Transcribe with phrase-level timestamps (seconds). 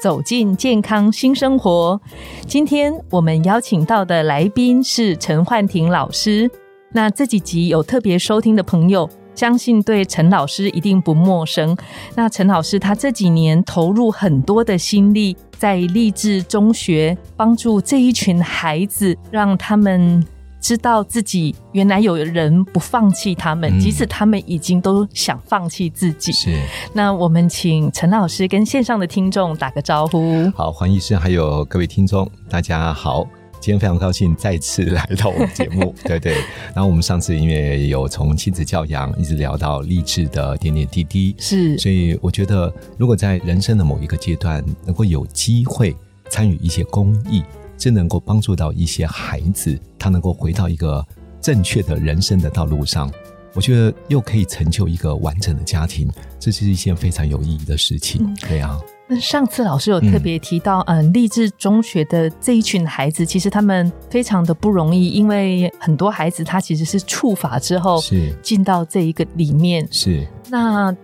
[0.00, 2.00] 走进健康新生活。
[2.46, 6.50] 今天我们邀请到的来宾是陈焕婷老师。
[6.92, 11.76] 那这几集有特别收听的朋友，相信对陈老师一定不陌生。
[12.14, 20.24] 那陈老师他这几年投入很多的心力，在励志中学帮助这一群孩子，让他们。
[20.60, 26.32] 知道自己原来有人不放弃他们，即使他们已经都想放弃自己。
[26.32, 26.60] 是，
[26.92, 30.50] 那我们请陈老师跟线上的听众打个招呼。
[30.50, 33.24] 好，黄医师还有各位听众，大家好，
[33.60, 36.34] 今天非常高兴再次来到我们节目， 对对。
[36.74, 45.96] 然后我们上次因为有从亲子教养一直聊到励志的点点滴滴，是，所以我觉得如果在人生的某一个阶段能够有机会
[46.28, 47.44] 参与一些公益。
[47.76, 51.04] 真能够帮助到一些孩子，他能够回到一个
[51.40, 53.10] 正确的人生的道路上。
[53.54, 58.34] 我觉得又可以成就一个完整的家庭，这是一件非常有意义的事情。
[58.40, 70.94] 对啊，那上次老师有特别提到，嗯，励志中学的这一群孩子，其实他们非常的不容易，因为很多孩子他其实是触法之后是进到这一个里面，是那。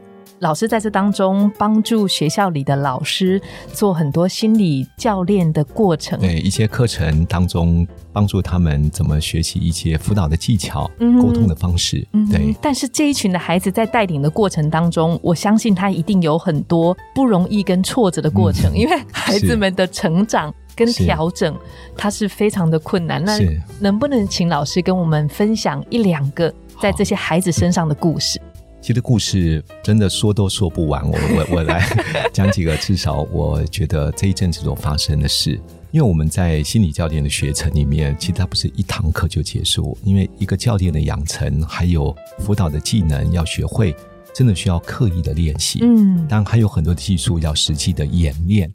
[0.43, 3.41] 老师在这当中帮助学校里的老师
[3.73, 12.05] 做很多心理教练的过程，对一些课程当中帮助他们怎么学习一些辅导的技巧、沟通的方式。
[12.29, 21.57] 对，但是这一群的孩子在带领的过程当中，我相信他一定有很多不容易跟挫折的过程，因为孩子们的成长跟调整，
[21.97, 23.25] 他是非常的困难。
[23.25, 23.39] 那
[23.79, 28.41] 能不能请老师跟我们分享一两个在这些孩子身上的故事？
[28.83, 31.87] 其实故事真的说都说不完，我我我来
[32.35, 35.53] 讲几个，至少我觉得这一阵子所发生的事。
[35.93, 43.95] 因为我们在心理教练的学程里面，其实它不是一堂课就结束，因为一个教练的养成，还有辅导的技能要学会，
[44.35, 45.79] 真的需要刻意的练习。
[45.83, 48.69] 嗯，当然还有很多技术要实际的演练，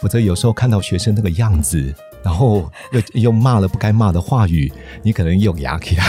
[0.00, 1.94] 否则有时候看到学生那个样子。
[2.24, 4.72] 然后又又骂了不该骂的话语，
[5.02, 6.04] 你可能又牙起来，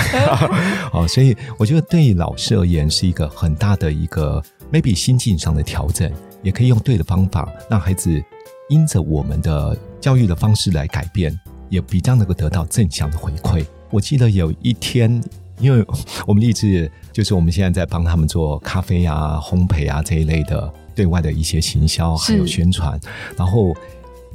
[0.93, 4.41] 哦，所以我觉得对老师而言是一个很大的一个
[4.71, 6.11] maybe 心境上的调整，
[6.43, 8.23] 也可以用对的方法让孩子
[8.69, 11.37] 因着我们的教育的方式来改变，
[11.69, 13.65] 也比较能够得到正向的回馈。
[13.89, 15.21] 我记得有一天，
[15.59, 15.85] 因为
[16.27, 22.99] 我们立志就是我们现在在帮他们做咖啡啊、烘焙啊这一类的对外的一些行销还有宣传，
[23.35, 23.73] 然后。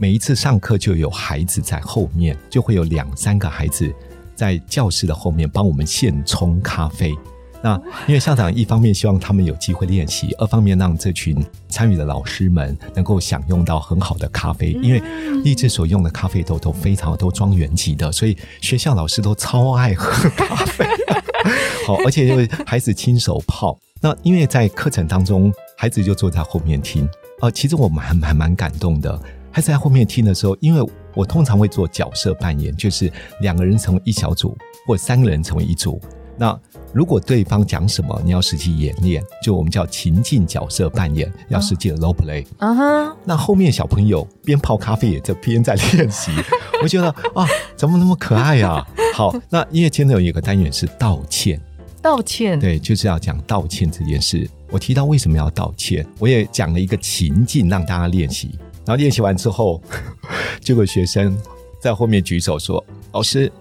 [0.00, 3.92] 每一次上课就有孩子在后面，就会有两三个孩子
[4.36, 7.12] 在教室的后面帮我们现冲咖啡。
[7.60, 7.74] 那
[8.06, 14.70] 因为校长一方面希望他们有机会练习，二方面让这群参与的老师们能够享用到很好的咖啡。
[14.70, 15.02] 因为
[15.42, 20.86] 励志所用的咖啡豆都非常都庄园级的，所以学校老师都超爱喝咖啡。
[21.84, 23.76] 好，而且就是孩子亲手泡。
[24.00, 27.08] 那因为在课程当中，孩子就坐在后面听。
[27.40, 29.20] 呃，其实我们还还蛮感动的。
[29.58, 36.00] 还在后面听的时候，因为我通常会做角色扮演，就是两个人成为一小组，或三个人成为一组。
[36.36, 36.56] 那
[36.92, 42.46] 如果对方讲什么，你要实际演练，就我们叫情境角色扮演，要实际的 role play。
[42.58, 43.16] 啊哈。
[43.24, 46.30] 那后面小朋友边泡咖啡也在边在练习，
[46.80, 48.86] 我觉得啊，怎么那么可爱呀？
[49.12, 51.60] 好， 那因为今天有一个单元是道歉，
[52.00, 54.48] 道歉，对，就是要讲道歉这件事。
[54.70, 58.56] 我提到为什么要道歉，我也讲了一个情境让大家练习。
[58.88, 59.82] 然后练习完之后，
[60.62, 61.36] 就有学生
[61.78, 62.82] 在后面举手说
[63.12, 63.52] ：“老师，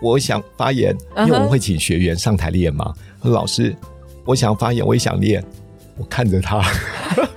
[0.00, 3.74] 我想发言，因为我们会请学员上台练嘛。”老师，
[4.24, 5.44] 我想发言，我也想练。
[5.96, 6.62] 我看着他，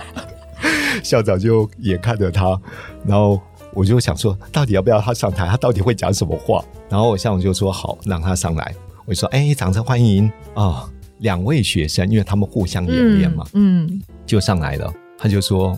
[1.04, 2.56] 校长就也看着他，
[3.04, 3.42] 然后
[3.74, 5.48] 我就想说，到底要不要他上台？
[5.48, 6.64] 他到底会讲什么话？
[6.88, 8.76] 然后校长就说：“好，让他上来。”
[9.06, 10.88] 我说：“哎，掌声欢迎啊！
[11.18, 14.94] 两位学生，因为他们互相演练嘛，嗯，就上来了。
[15.18, 15.76] 他就说：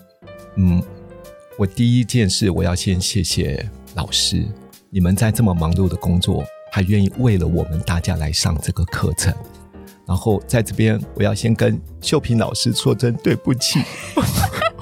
[0.57, 0.83] 嗯。”
[1.59, 4.47] 我第一件事，我要先谢谢老师，
[4.89, 6.41] 你们在这么忙碌的工作，
[6.71, 9.33] 还愿意为了我们大家来上这个课程。
[10.07, 13.77] 然后在这边，我要先跟秀萍老师说声对不起，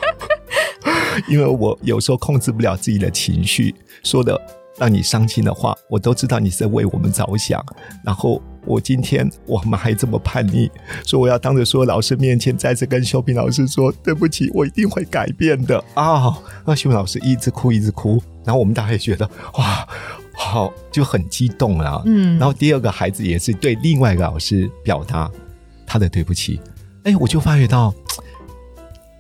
[1.28, 4.40] 因为我有时候控制不了自己的情绪，说的
[4.78, 7.60] 让你伤心的话，我都知道你是为我们着想。
[8.06, 10.70] 然后我今天我们还这么叛逆，
[11.06, 16.38] 说我要当着所有老师面前再次跟秀平老师说对不起，我一定会改变的啊！
[16.66, 19.88] 那秀平老师一直哭一直哭，然后我们大家也觉得哇，
[20.34, 22.02] 好就很激动啊。
[22.06, 25.32] 嗯，然后第二个孩子也是对另外一个老师表达
[25.86, 26.60] 他的对不起。
[27.04, 27.94] 哎，我就发觉到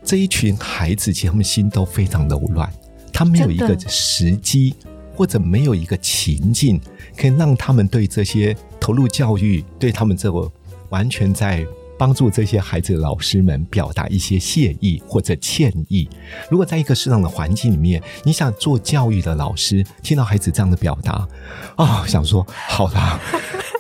[0.04, 2.70] 这一群孩子其实他们心都非常柔软，
[3.14, 4.76] 他没有一个时机
[5.16, 6.82] 或者没有一个情境
[7.16, 8.54] 可以让他们对这些。
[8.88, 10.50] 投入教育，对他们这个
[10.88, 11.68] 完全在
[11.98, 16.08] 帮助这些孩子老师们表达一些谢意或者歉意。
[16.50, 21.28] 如果在一个适当的环境里面，你想做教育的老师，听到孩子这样的表达，
[21.76, 23.20] 啊，想说好啦，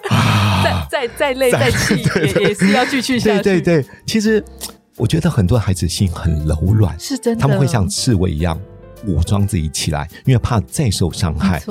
[0.09, 3.43] 啊，再再再累再气也也是要继续下去。
[3.43, 4.43] 对对对，其实
[4.97, 8.59] 我觉得很多孩子心很柔软，是真的，他们会像刺猬一样。
[9.05, 11.61] 武装自己起来，因为怕再受伤害。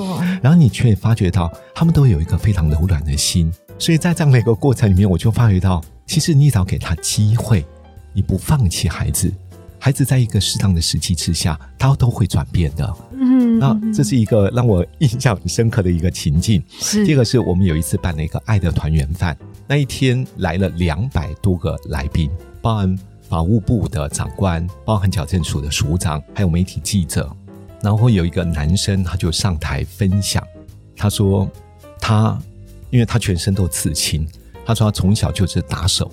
[0.43, 3.53] 然后你却发觉到，他们都有一个非常柔软的心。
[3.79, 7.65] 所以在这样的一个过程里面，我就发觉到，其实你只要给他机会，
[8.13, 9.33] 你不放弃孩子，
[9.79, 12.97] 孩子在一个适当的时机之下，他都会转变的。
[13.13, 16.63] 嗯，那这是一个让我印象很深刻的一个情境。
[16.79, 19.37] 是，第二个是我们有一次办了一个爱的团圆饭，
[19.67, 22.31] 那一天来了两百多个来宾，
[22.63, 22.99] 包含。
[23.29, 27.31] 法务部的长官，包含矫正署的署长，还有媒体记者，
[27.83, 30.43] 然后有一个男生，他就上台分享。
[30.97, 31.49] 他说，
[32.01, 32.39] 他
[32.91, 34.27] 因为他全身都刺青，
[34.65, 36.11] 他说他从小就是打手，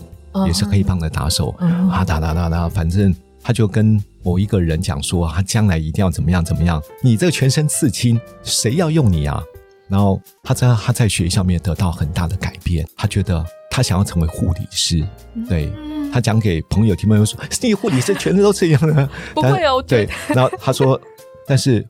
[0.48, 6.82] 也是黑帮的打手啊，打打打打，反正他就跟某一个人讲说，他将来一定要怎么样怎么样。
[7.02, 9.42] 你这个全身刺青，谁要用你啊？
[9.88, 15.04] 然后他在他在学校面得到很大的改变，他觉得他想要成为护理师，
[15.50, 15.74] 对。
[16.12, 19.10] 他讲给朋友听，朋友说：“你护理师全都都这样的。
[19.34, 20.08] ”不会哦，对。
[20.30, 21.02] 然后他说
[21.48, 21.84] ：“但是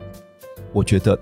[0.71, 1.19] 我觉得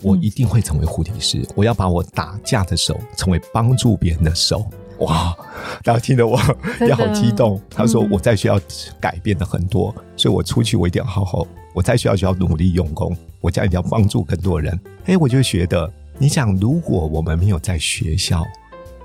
[0.00, 4.64] 我一定会成为护理师，我要把我打架的手成为帮助别人的手。”
[5.00, 5.36] 哇！
[5.84, 6.40] 然后听得我
[6.80, 7.60] 也好激动。
[7.68, 8.58] 他说：“我在学校
[8.98, 11.46] 改变了很多，所以我出去我一定要好好。
[11.74, 18.42] 我在学校就要努力用功，我将一定要帮助更多人。”哎，我就觉得，你想，如果我们没有在学校，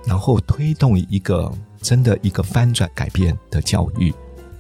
[0.08, 1.52] 然后推动一个。
[1.80, 4.14] 真的一个翻转改变的教育，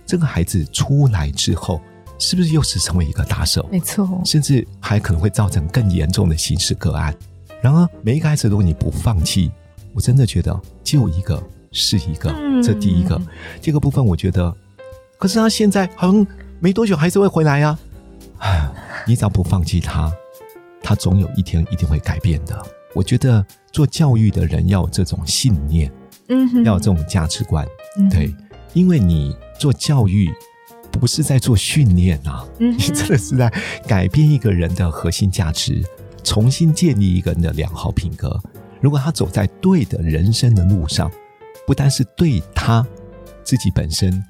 [0.05, 1.81] 这个孩子出来之后，
[2.19, 3.67] 是不是又是成为一个打手？
[3.71, 7.13] 没错，甚至还可能会造成更严重的刑事个案。
[7.59, 9.51] 然而，每一个孩子，如果你不放弃，
[9.93, 12.31] 我真的觉得就一个是一个。
[12.63, 13.19] 这第一个，
[13.59, 14.55] 这个部分我觉得，
[15.17, 16.25] 可是他现在好像
[16.59, 17.77] 没多久还是会回来呀。
[18.37, 18.69] 唉，
[19.07, 20.13] 你只要不放弃他，
[20.83, 22.63] 他总有一天一定会改变的。
[22.93, 23.45] 我觉得
[23.77, 25.91] 做教育的人要有这种信念。
[26.29, 27.63] 嗯，要有这种价值观，
[28.09, 28.33] 对，
[28.73, 30.33] 因为你做教育
[30.91, 33.53] 不是在做训练啊，你真的是在
[33.87, 35.81] 改变一个人的核心价值，
[36.23, 38.41] 重新建立一个人的良好品格。
[38.81, 41.11] 如果他走在对的人生的路上，
[41.67, 42.83] 不单是对他
[43.43, 44.21] 自己本身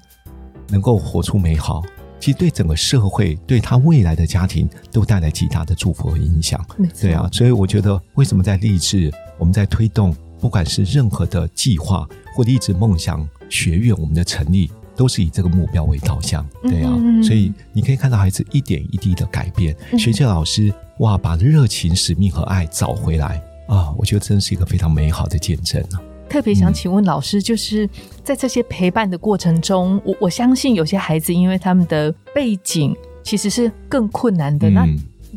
[0.68, 1.82] 能够活出美好，
[2.20, 6.64] 其实对整个社会、对他未来的家庭都带来极大的祝福和影响。
[7.00, 10.14] 对啊，所以我觉得，为什么在励志，我们在推动。
[10.40, 25.98] 不管是任何的计划或励志梦想学院，我们的成立都是以这个目标为导向，对啊，所以你可以看到孩子一点一滴的改变，学校老师哇，把热情、使命和爱找回来啊，我觉得真是一个非常美好的见证啊。
[26.28, 27.88] 特别想请问老师，就是
[28.22, 34.86] 在这些陪伴的过程中，我我相信有些孩子因为他们的背景其实是更困难的，那。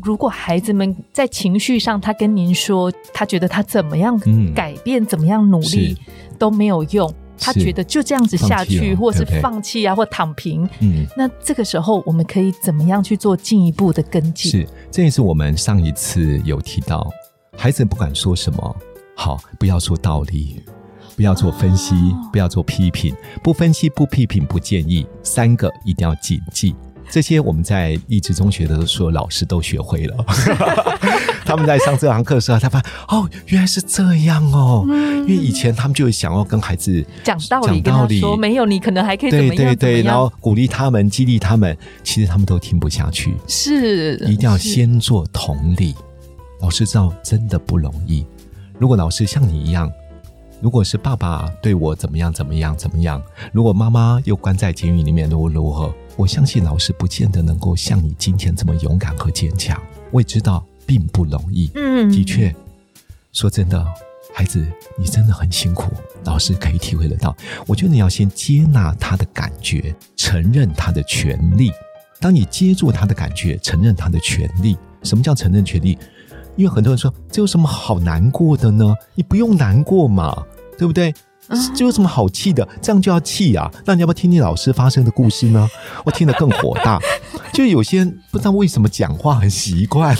[0.02, 4.18] 如果孩子们在情绪上，他跟您说，他觉得他怎么样
[4.54, 5.94] 改变、怎么样努力
[6.38, 10.66] 都没有用，他觉得就这样子下去，或是放弃啊，或躺平。
[10.80, 14.50] 嗯，那这个时候我们可以怎么样去做进一步的跟进？
[14.50, 17.06] 是，这也是我们上一次有提到，
[17.54, 18.76] 孩子不管说什么，
[19.14, 20.64] 好，不要说道理，
[21.16, 21.94] 不要做分析，
[22.32, 26.74] 不要做批评，不分析、不批评、不建议，三个一定要谨记。
[27.10, 30.16] 这些我们在益智中学的时候，老师都学会了。
[31.44, 34.84] 他们在上这堂课的时候，他发现哦，原来是这样哦。
[34.88, 43.36] 因为以前他们就想要跟孩子讲道理，讲道理说没有你可能还可以对对对，然后鼓励他们，激励他们，其实他们都听不下去。
[43.46, 45.94] 是，一定要先做同理。
[46.62, 48.24] 老师知道真的不容易。
[48.78, 49.90] 如果老师像你一样，
[50.62, 53.20] 如果是爸爸对我怎么样怎么样怎么样，
[53.52, 55.92] 如果妈妈又关在监狱里面，如何如何？
[56.14, 59.76] 我相信老师不见得能够像你今天这么勇敢和坚强。
[60.12, 61.68] 我也知道并不容易。
[61.74, 62.54] 嗯，的确，
[63.32, 63.84] 说真的，
[64.32, 64.64] 孩子，
[64.96, 65.92] 你真的很辛苦。
[66.22, 67.36] 老师可以体会得到。
[67.66, 71.72] 我觉得你要先接纳他的感觉，承认他的权利。
[72.20, 75.98] 当你接住他的感觉，承认他的权利，什么叫承认权利？
[76.54, 78.94] 因为很多人说这有什么好难过的呢？
[79.14, 80.44] 你不用难过嘛，
[80.82, 81.14] 对不对？
[81.76, 82.66] 这有什么好气的？
[82.80, 83.70] 这样就要气啊？
[83.84, 85.68] 那你要不要听听老师发生的故事呢？
[86.04, 86.98] 我听得更火大。
[87.52, 90.16] 就有些人不知道为什么讲话很习惯，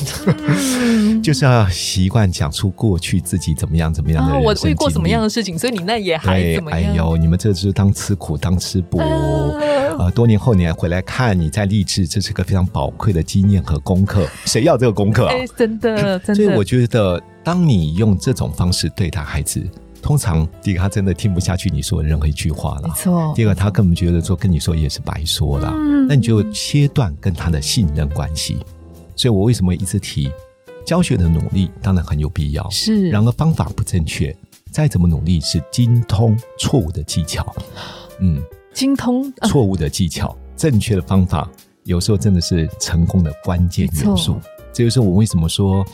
[1.22, 6.92] 就是要习惯讲出过去自己怎么样怎么样的人我生经历遇过什么样的事情，所以你那也还对怎，么样？
[6.92, 8.98] 哎呦，你们这是当吃苦当吃补。
[8.98, 14.26] 呃，多年后你还回来看，你在励志，这是个非常宝贵的经验和功课。
[14.44, 15.32] 谁要这个功课啊？
[15.32, 19.62] 哎，真的真的，所以我觉得，当你用这种方式对待孩子，
[20.02, 22.94] 通常第一个他真的听不下去你说的任何一句话了没。
[22.94, 28.58] 错，第二个，他根本觉得说跟你说也是白说了，嗯那你就切断跟他的信任关系。
[29.14, 30.28] 所以我为什么一直提
[30.84, 32.68] 教学的努力，当然很有必要。
[32.68, 34.36] 是然而方法不正确，
[34.72, 37.54] 再怎么努力是精通错误的技巧。
[38.18, 38.42] 嗯，
[38.74, 41.48] 精通呃错误的技巧，正确的方法，
[41.84, 44.40] 有时候真的是成功的关键元素错。
[44.72, 45.84] 这就是我为什么说，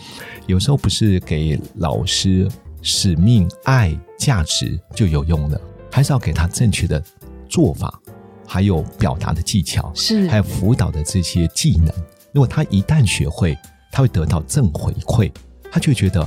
[0.47, 2.49] 有时候不是给老师
[2.83, 7.03] 使命、爱、价值就有用了，还是要给他正确的
[7.49, 8.01] 做法，
[8.47, 11.93] 还有表达的技巧，是还有辅导的这些技能。
[12.33, 13.57] 如果他一旦学会，
[13.91, 15.31] 他会得到正回馈，
[15.71, 16.27] 他就会觉得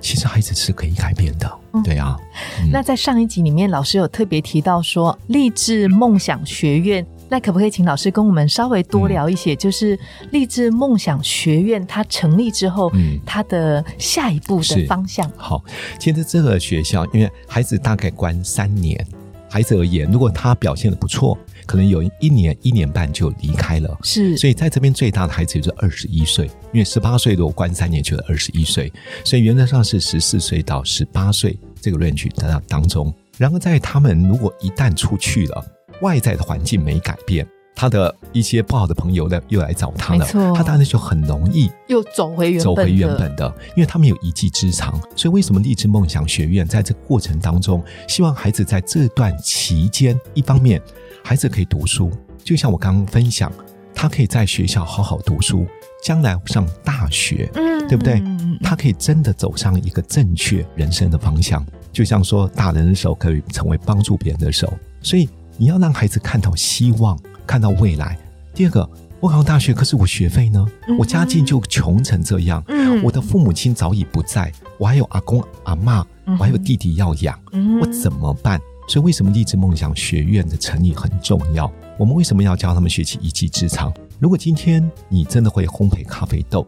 [0.00, 1.58] 其实孩子是可以改变的。
[1.72, 2.16] 嗯对啊，
[2.62, 9.56] 嗯那在上一集里面，老师有特别提到说励志梦想学院，那可不可以请老师跟我们稍微多聊一些？
[9.56, 9.98] 就是
[10.30, 15.30] 励志梦想学院它成立之后，嗯它的下一步的方向。
[15.36, 15.62] 好，
[15.98, 19.06] 其实这个学校，因为孩子大概关三年，
[19.48, 23.98] 孩子而言，如果他表现的不错，可能有一年、一年半就离开了。
[24.02, 28.92] 是，所以在这边最大的孩子就是二十一岁，因为十八岁如果关三年就是二十一岁，
[29.24, 33.12] 所以原则上是十四岁到十八岁这个 range 当当中。
[33.36, 35.64] 然而在他们如果一旦出去了，
[36.00, 44.98] 外在的环境没改变，他的一些不好的朋友呢又来找他了他当然就很容易又走回原本走回原本的，因为他们有一技之长。
[45.14, 50.80] 所以为什么励志梦想学院在这个过程当中，希望孩子在这段期间，一方面
[51.22, 52.10] 孩子可以读书，
[52.42, 53.52] 就像我刚刚分享，
[53.94, 55.66] 他可以在学校好好读书，
[56.02, 58.22] 将来上大学，嗯对不对
[58.62, 61.64] 他可以真的走上一个正确人生的方向。
[61.92, 68.18] 就像说，大人的手可以成为帮助别人的手，所以你要让孩子看到希望，看到未来。
[68.54, 68.88] 第二个，
[69.20, 70.66] 我考上大学，可是我学费呢？
[70.88, 78.60] 嗯我家境就穷成这样，嗯我的父母亲早已不在，我还有阿公阿妈，嗯我还有弟弟要养，嗯我怎么办？
[78.88, 81.70] 所以为什么励志梦想学院的成立很重要？
[81.98, 83.92] 我们为什么要教他们学习一技之长？
[84.18, 86.66] 如果今天你真的会烘焙咖啡豆，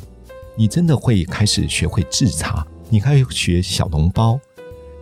[0.57, 4.40] 你真的会开始学会制茶，你开始学小笼包，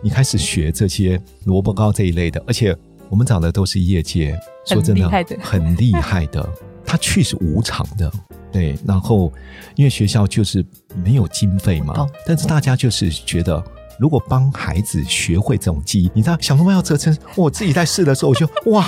[0.01, 2.77] 你开始学这些萝卜糕这一类的，而且
[3.09, 6.47] 我们找的都是业界说真的很厉害的很厉害的，
[6.85, 8.11] 它去是无偿的。
[8.51, 9.31] 对，然后
[9.75, 10.65] 因为学校就是
[11.03, 13.63] 没有经费嘛懂，但是大家就是觉得，
[13.99, 18.83] 如果帮孩子学会这种技艺，你知道小笼包要折成，我自己在试的时候，我就 哇，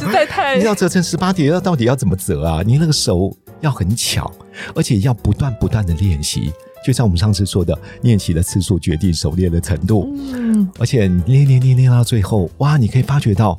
[0.00, 2.62] 实在太你要折成十八点，要到底要怎么折啊？
[2.64, 4.30] 你那个手要很巧，
[4.74, 6.50] 而且要不断不断的练习。
[6.84, 10.06] 就像我们上次说的，练习的次数决定熟练的程度。
[10.34, 13.58] 嗯而且你练练练练到最后，哇，你可以发觉到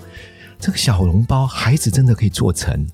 [0.60, 2.86] 这个小笼包，孩子真的可以做成，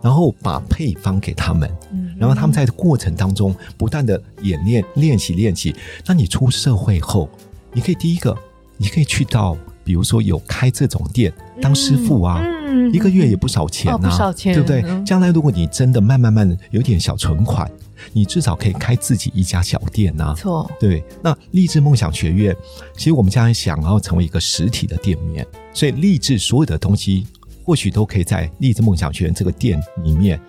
[0.00, 5.74] 然后把配方给他们，嗯然后他们在过程当中不断的演练、练习、练习。
[6.06, 7.28] 那你出社会后，
[7.72, 8.36] 你可以第一个，
[8.76, 14.82] 你可以去到，比如说有开这种店当师傅啊，嗯一个月也不少钱哦呐、不少钱对不对？
[14.86, 17.70] 嗯将来如果你真的慢慢慢有点小存款，
[18.12, 22.56] 你至少可以开自己一家小店呐、错，对，那励志梦想学院，
[22.96, 27.26] 其实我们将来想要成为一个实体的店面，所以励志所有的东西，
[27.64, 30.40] 或许都可以在励志梦想学院这个店里面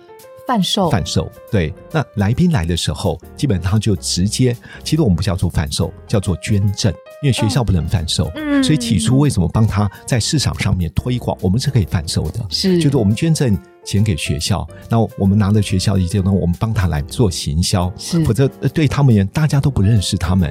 [0.46, 0.90] 贩售。
[0.90, 1.30] 贩售。
[1.50, 6.92] 对，那来宾来的时候，基本上就直接，其实我们不叫做贩售，叫做捐赠，
[7.22, 8.62] 因为学校不能贩售，嗯。
[8.62, 12.78] 所以起初为什么帮他在市场上面推广，我们是可以贩售的，是。
[12.78, 17.92] 就是我们捐赠钱给学校，那我们拿了学校的一些东西，我们帮他来做行销，
[18.24, 20.48] 否则呃对他们而言，大家都不认识他们，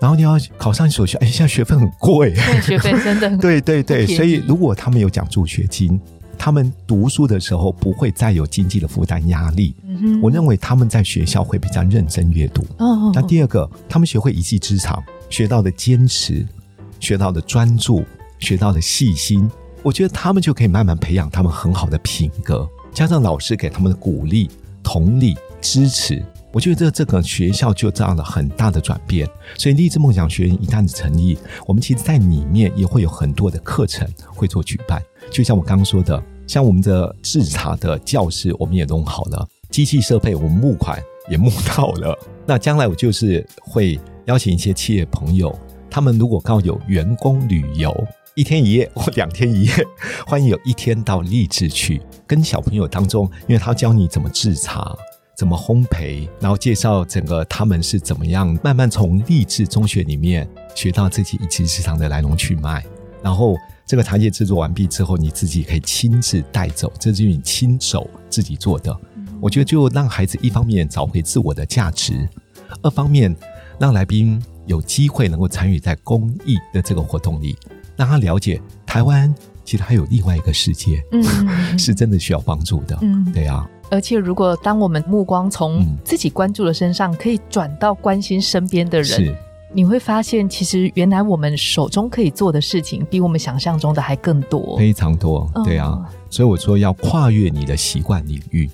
[0.00, 6.00] 然后你要考上一所学，哎，现在学费很贵，对学费真的很 对对对，所以如果他们有奖助学金，
[6.38, 9.74] 他们读书的时候不会再有经济的负担压力。
[10.22, 12.64] 我认为他们在学校会比较认真阅读。
[12.78, 13.10] 哦。
[13.12, 16.46] 那第二个，他们学会一技之长，学到的坚持，
[17.00, 18.04] 学到的专注，
[18.38, 19.50] 学到的细心，
[19.82, 24.50] 我觉得他们就可以慢慢培养他们很好的品格，加上老师给他们的鼓励、
[24.82, 26.22] 同理、支持。
[26.50, 35.00] 我觉得这这个学校就这样的很大的转变，所以励志梦想学院一旦成立，我们其实在里面也会有很多的课程会做举办。
[35.30, 40.98] 就像我刚刚说的，像我们的制茶的教室，我们也弄好了，机器设备我们募款
[41.30, 42.18] 也募到了。
[42.46, 45.56] 那将来我就是会邀请一些企业朋友，
[45.90, 47.94] 他们如果刚好有员工旅游
[48.38, 49.72] 一天一夜或两天一夜，
[50.24, 54.96] 欢迎有一天到励志去跟小朋友当中，因为他教你怎么制茶。
[55.36, 62.84] 怎么烘焙，然后介绍整个他们是怎么样慢慢从励志中学里面学到自己一级市场的来龙去脉，
[63.22, 68.96] 然后这个茶叶制作完毕之后，你自己可以亲自带走，这是你亲手自己做的。
[69.40, 72.28] 我觉得就让孩子一方面找回自我的价值，
[72.82, 73.34] 二方面
[73.78, 77.56] 让来宾有机会能够参与在公益的这个活动里，
[77.98, 81.22] 让他了解台湾其实还有另外一个世界，嗯，
[81.78, 83.68] 是真的需要帮助的，嗯，对啊。
[83.90, 89.34] 而且，如果当我们目光从自己关注的身上，可以转到关心身边的人，
[89.74, 95.50] 你会发现，其实原来我们手中可以做的事情，比我们想象中的还更多，非常多。
[95.64, 95.98] 对啊，
[96.30, 98.70] 所以我说要跨越你的习惯领域，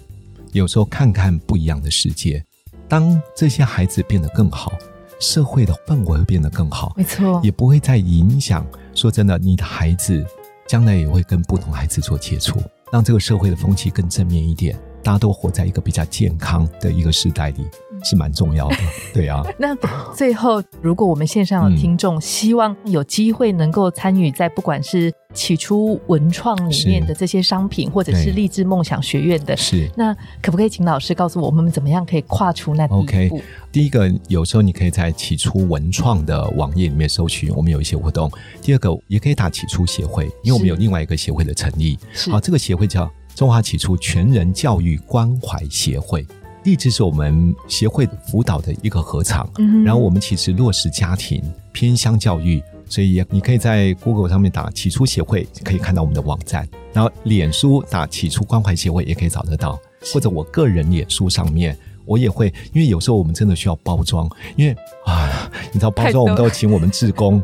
[0.52, 2.44] 有时候看看不一样的世界。
[2.88, 4.72] 当这些孩子变得更好，
[5.20, 8.66] 社会的氛围会变得更好，没错，也不会再影响。
[8.94, 10.24] 说真的，你的孩子
[10.66, 12.60] 将来也会跟不同孩子做接触，
[12.92, 14.78] 让这个社会的风气更正面一点。
[15.02, 17.66] 大家都活在一个比较健康的一个时代里，
[18.02, 18.76] 是蛮重要的，
[19.12, 19.44] 对啊。
[19.58, 19.76] 那
[20.14, 33.42] 最后，如果我们线上的听众希望有机会能够参与在不管是起初文创里面的这些商品，或者是励志梦想学院的，是那可不可以请老师告诉我们怎么样可以跨出那第一步？
[33.72, 38.30] 第一个，有时候你可以在起初文创的网页里面搜寻，我们有一些活动。
[38.62, 41.98] 第二个，也可以打起初协会，因为我们有另外一个协会的成立，
[42.30, 43.10] 好，这个协会叫。
[43.34, 46.24] 中华起初全人教育关怀协会，
[46.62, 49.50] 励志是我们协会辅导的一个合场。
[49.84, 56.68] 然后我们其实落实家庭偏乡教育，所以你可以在 Google 上面打起初协会，可以看到我们的网站。
[56.92, 59.78] 然后脸书打起初关怀协会也可以找得到，
[60.12, 67.42] 或者我个人脸书上面，我也会，因为有时候我们真的需要包装，因为啊，你知道包装我们都请我们志工，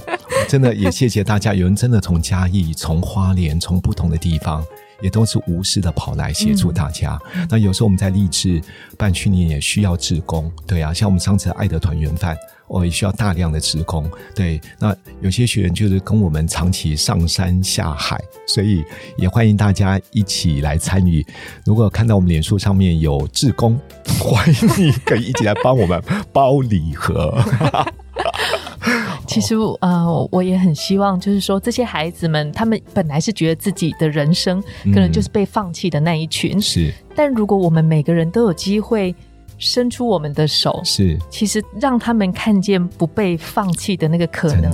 [0.48, 4.64] 真的也谢谢大家，有人真的从嘉义、从花莲、从不同的地方。
[5.00, 7.18] 也都是无私的跑来协助大家。
[7.48, 8.60] 那有时候我们在励志
[8.96, 14.08] 办训练也需要志工，对啊，像我们上次爱的团圆饭，我也需要大量的职工。
[14.34, 18.84] 对，那有些学员就是跟我们长期上山下海，所以
[19.16, 21.24] 也欢迎大家一起来参与。
[21.64, 23.78] 如果看到我们脸书上面有志工，
[24.20, 27.42] 欢迎你可以一起来帮我们包礼盒。
[29.30, 36.92] 其实，呃，我也很希望，就是说，这些孩子们，他们本来是觉得自己的人生可能就是被放弃的那一群，是。
[37.14, 39.14] 但如果我们每个人都有机会
[39.56, 44.70] 伸出我们的手，是，其实让他们看见不被放弃的那个可能。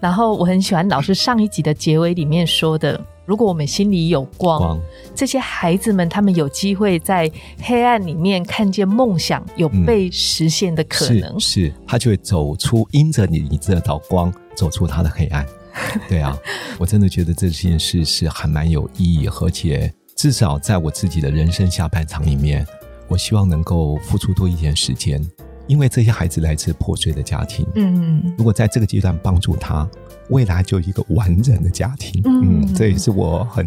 [0.00, 3.00] 然后，我很喜欢老师上一集的结尾里面说的。
[3.26, 4.80] 如果我们心里有光，
[5.14, 15.44] 这些孩子们他们有机会在黑暗里面看见梦想有被实现的可能，是他就会走出，因着你你这道光走出他的黑暗。
[16.08, 16.34] 对啊，
[16.78, 22.66] 我真的觉得这件事是还蛮有意义，而且至少在我自己的人生下半场里面，
[23.08, 25.20] 我希望能够付出多一点时间，
[25.66, 29.86] 因为这些孩子来自破碎的家庭，嗯，如果在这个阶段帮助他。
[30.28, 33.66] 未来就一个完整的家庭，嗯，这也是我很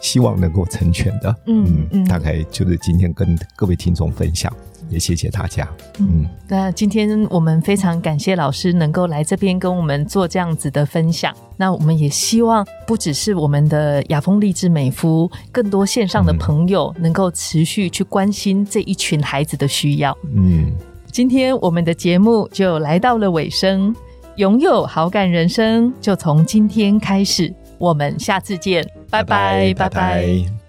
[0.00, 4.52] 希望能够成全的，嗯嗯，大概就是今天跟各位听众分享，
[4.88, 5.68] 也谢谢大家，
[5.98, 20.72] 嗯，那今天我们非常感谢老师能够来这边跟我们做这样子的分享，那我们也希望不只是我们的雅风励志美肤，更多线上的朋友能够持续去关心这一群孩子的需要，嗯，
[21.10, 23.94] 今天我们的节目就来到了尾声。
[24.36, 27.52] 拥有好感人生，就从今天开始。
[27.78, 30.61] 我们下次见，拜拜，拜拜。